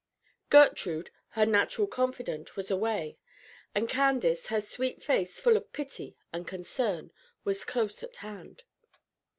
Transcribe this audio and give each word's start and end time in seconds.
Gertrude, 0.49 1.11
her 1.37 1.45
natural 1.45 1.85
confidante, 1.85 2.55
was 2.55 2.71
away; 2.71 3.19
and 3.75 3.87
Candace, 3.87 4.47
her 4.47 4.59
sweet 4.59 5.03
face 5.03 5.39
full 5.39 5.55
of 5.55 5.71
pity 5.73 6.17
and 6.33 6.47
concern, 6.47 7.11
was 7.43 7.63
close 7.63 8.01
at 8.01 8.15
hand. 8.15 8.63